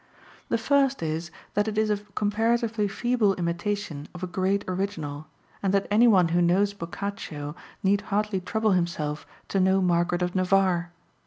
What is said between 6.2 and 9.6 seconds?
who knows Boccaccio need hardly trouble himself to